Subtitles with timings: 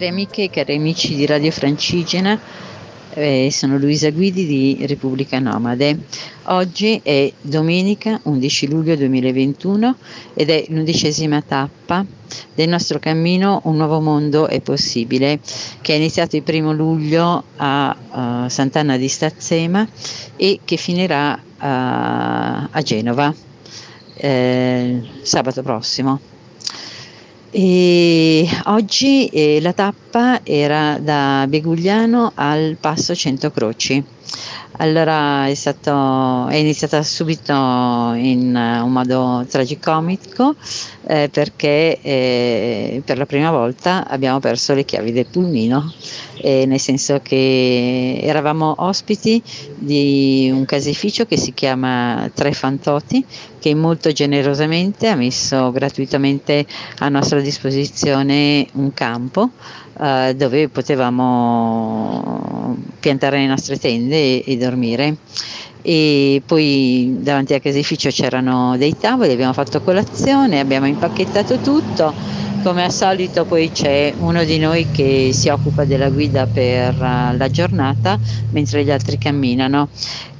[0.00, 2.40] Cari amiche e cari amici di Radio Francigena,
[3.12, 5.98] eh, sono Luisa Guidi di Repubblica Nomade.
[6.44, 9.96] Oggi è domenica 11 luglio 2021
[10.32, 12.02] ed è l'undicesima tappa
[12.54, 15.38] del nostro cammino Un nuovo mondo è possibile,
[15.82, 17.94] che è iniziato il primo luglio a
[18.44, 19.86] uh, Sant'Anna di Stazzema
[20.36, 23.34] e che finirà uh, a Genova
[24.14, 26.30] eh, sabato prossimo.
[27.52, 34.02] E oggi eh, la tappa era da Begugliano al Passo Cento Croci.
[34.80, 40.54] Allora è, stato, è iniziata subito in uh, un modo tragicomico
[41.06, 45.92] eh, perché eh, per la prima volta abbiamo perso le chiavi del pulmino,
[46.40, 49.42] eh, nel senso che eravamo ospiti
[49.76, 53.22] di un caseificio che si chiama Tre Fantoti
[53.58, 56.64] che molto generosamente ha messo gratuitamente
[57.00, 59.50] a nostra disposizione un campo
[60.00, 65.16] eh, dove potevamo piantare le nostre tende e, e dormire.
[65.82, 72.12] E poi davanti al caseificio c'erano dei tavoli, abbiamo fatto colazione, abbiamo impacchettato tutto.
[72.62, 77.34] Come al solito poi c'è uno di noi che si occupa della guida per uh,
[77.34, 78.18] la giornata
[78.50, 79.88] mentre gli altri camminano.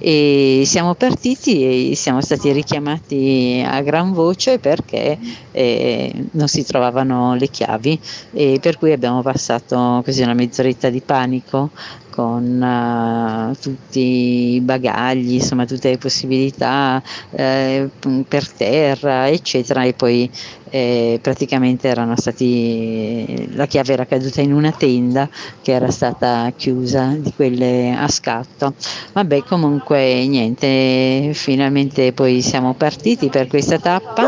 [0.00, 5.16] E siamo partiti e siamo stati richiamati a gran voce perché
[5.52, 8.00] eh, non si trovavano le chiavi.
[8.32, 11.70] E per cui abbiamo passato così una mezz'oretta di panico
[12.18, 17.88] con uh, tutti i bagagli, insomma tutte le possibilità eh,
[18.26, 20.28] per terra, eccetera, e poi
[20.70, 25.28] eh, praticamente erano stati, la chiave era caduta in una tenda
[25.62, 28.74] che era stata chiusa di quelle a scatto.
[29.12, 34.26] Vabbè, comunque niente, finalmente poi siamo partiti per questa tappa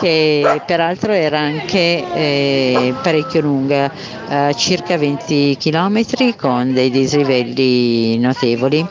[0.00, 3.90] che peraltro era anche eh, parecchio lunga,
[4.28, 8.86] eh, circa 20 km con dei dislivelli notevoli.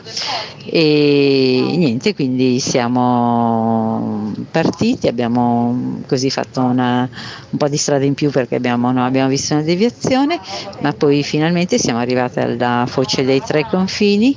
[0.66, 7.08] E niente, quindi siamo partiti, abbiamo così fatto una,
[7.50, 10.40] un po' di strada in più perché abbiamo, no, abbiamo visto una deviazione,
[10.80, 14.36] ma poi finalmente siamo arrivati alla foce dei tre confini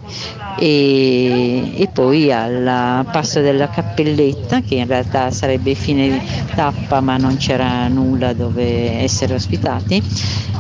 [0.60, 6.22] e, e poi al passo della cappelletta che in realtà sarebbe fine
[6.56, 10.02] tappa ma non c'era nulla dove essere ospitati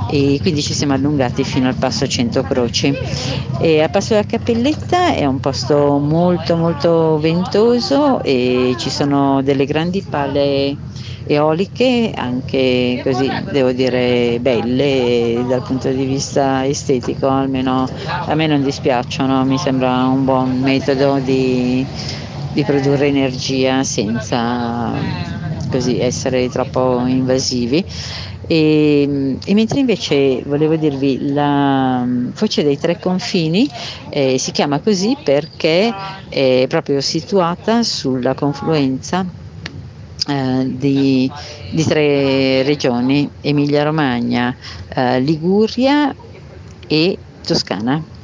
[0.09, 2.93] e quindi ci siamo allungati fino al passo Cento Croci.
[3.59, 9.65] E a passo della cappelletta è un posto molto molto ventoso e ci sono delle
[9.65, 10.77] grandi pale
[11.29, 17.85] eoliche anche così devo dire belle dal punto di vista estetico almeno
[18.25, 21.85] a me non dispiacciono mi sembra un buon metodo di,
[22.53, 24.91] di produrre energia senza
[25.69, 27.83] così essere troppo invasivi.
[28.49, 33.69] E, e, mentre invece volevo dirvi la Foce dei Tre Confini
[34.09, 35.93] eh, si chiama così perché
[36.29, 39.25] è proprio situata sulla confluenza
[40.29, 41.29] eh, di,
[41.71, 44.55] di, tre regioni, Emilia Romagna,
[44.95, 46.15] eh, Liguria
[46.87, 48.15] e Toscana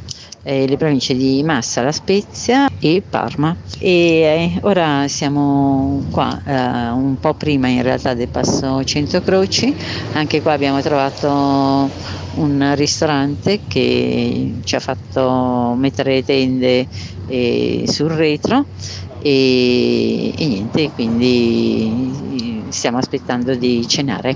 [0.43, 3.55] eh, le province di Massa, La Spezia e Parma.
[3.79, 9.73] E eh, ora siamo qua, eh, un po' prima in realtà del passo Cento Croci,
[10.13, 11.89] anche qua abbiamo trovato
[12.35, 16.87] un ristorante che ci ha fatto mettere le tende
[17.27, 18.65] eh, sul retro.
[19.25, 24.35] E, e niente, quindi stiamo aspettando di cenare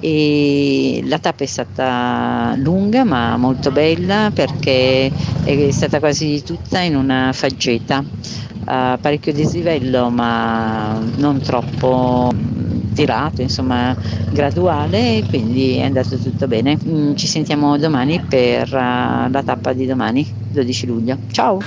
[0.00, 5.10] e la tappa è stata lunga ma molto bella perché
[5.44, 12.32] è stata quasi tutta in una faggeta, uh, parecchio dislivello ma non troppo
[12.94, 13.94] tirato, insomma
[14.30, 16.78] graduale quindi è andato tutto bene.
[16.84, 21.18] Mm, ci sentiamo domani per uh, la tappa di domani, 12 luglio.
[21.30, 21.58] Ciao!